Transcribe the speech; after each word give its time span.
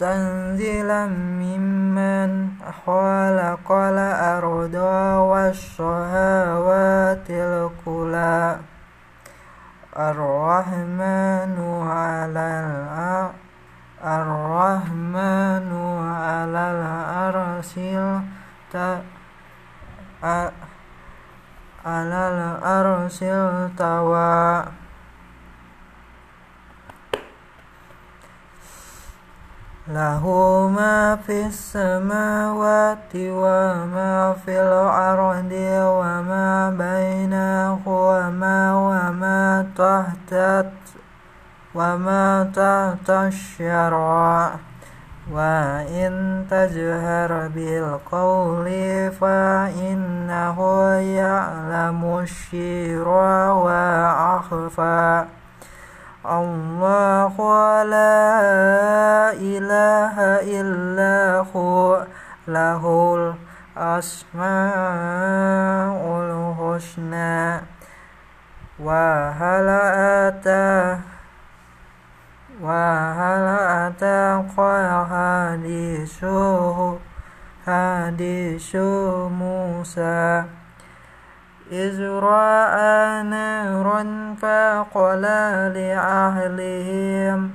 تنزيلا 0.00 1.06
ممن 1.06 2.30
خلق 2.86 3.72
الأرض 3.72 4.74
والسماوات 5.28 7.26
الكلى 7.30 8.56
الرحمن 9.96 11.56
على 11.88 12.46
الرحمن 14.04 15.68
على 16.24 16.64
العرش 16.74 17.72
على 21.86 22.20
العرش 22.32 23.18
استوى 23.22 24.64
له 29.94 30.24
ما 30.68 31.16
في 31.26 31.46
السماوات 31.46 33.12
وما 33.14 34.34
في 34.44 34.60
الأرض 34.60 35.52
وما 35.98 36.70
بينهما 36.70 38.74
وما 38.74 39.66
تحت 39.76 40.34
وما 41.74 42.50
تحت 42.54 43.10
الشرع. 43.10 44.50
وإن 45.32 46.44
تجهر 46.50 47.48
بالقول 47.54 48.66
فإنه 49.20 50.58
يعلم 50.94 52.18
السر 52.18 53.08
وأخفى. 53.64 55.24
الله 56.26 57.36
لا 57.84 59.32
إله 59.32 60.16
إلا 60.60 61.46
هو. 61.54 62.06
له 62.48 62.82
الأسماء 63.76 64.40
الحسنى. 66.20 67.60
وهل 68.80 69.68
أتى 70.28 70.98
وهل 72.60 73.44
أتاك 73.88 74.56
حديث 75.10 76.24
حديث 77.66 78.76
موسى؟ 79.30 80.59
إذ 81.72 82.02
رأى 82.02 83.22
نارا 83.22 84.34
فقال 84.42 85.22
لأهلهم 85.74 87.50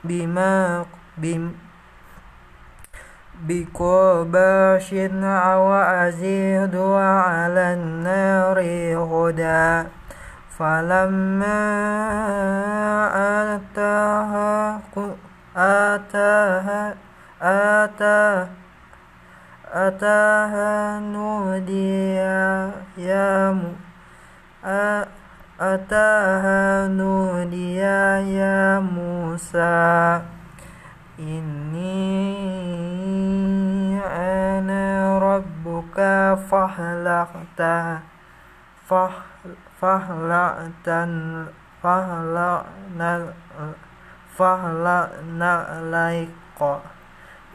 بما 0.05 0.85
بقباش 3.43 4.95
أو 5.23 5.73
أزيد 5.75 6.77
على 6.77 7.75
النار 7.75 8.59
هدى 9.11 9.89
فلما 10.59 11.61
أتاها 13.55 14.81
أتاها 15.57 16.95
أتاها 17.43 18.49
أتاها 19.73 21.01
نودي 21.01 22.15
يا 22.99 23.59
أتاها 25.61 26.89
نودي 26.89 27.77
يا 27.77 28.79
موسى 28.79 30.23
إني 31.19 31.99
أنا 34.07 35.19
ربك 35.19 35.99
فاخلعت 36.51 37.61
فاخلعت 39.81 40.89
فاخلعنا 44.39 45.53
عليك 45.71 46.63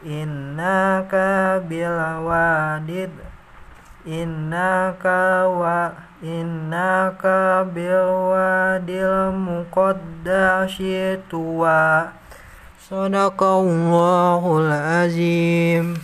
إنك 0.06 1.14
بالوادي 1.68 3.08
إنك 4.06 5.04
و 5.60 5.88
إنك 6.24 7.22
بالوادي 7.74 9.04
المقدس 9.06 10.82
طوى 11.30 12.04
صدق 12.90 13.42
الله 13.42 14.42
العظيم. 14.58 15.94